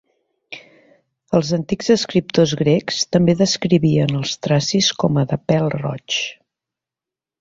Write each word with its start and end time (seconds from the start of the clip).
Els 1.39 1.51
antics 1.57 1.91
escriptors 1.95 2.55
grecs 2.61 3.01
també 3.17 3.35
descrivien 3.43 4.17
als 4.21 4.33
tracis 4.47 4.89
com 5.05 5.21
a 5.25 5.27
de 5.35 5.39
pèl 5.53 5.71
roigs. 5.77 6.23